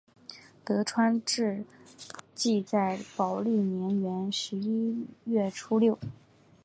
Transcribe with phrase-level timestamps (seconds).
[0.65, 1.63] 德川治
[2.33, 5.99] 济在宝历元年十一月初六。